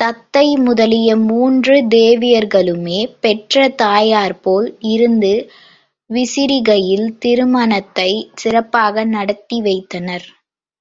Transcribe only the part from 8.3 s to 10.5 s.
சிறப்பாக நடத்தி வைத்தனர்.